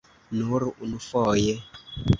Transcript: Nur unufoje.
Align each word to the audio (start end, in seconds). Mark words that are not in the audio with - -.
Nur 0.37 0.61
unufoje. 0.87 1.53